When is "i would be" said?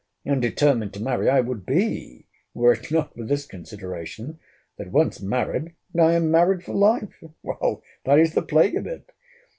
1.29-2.25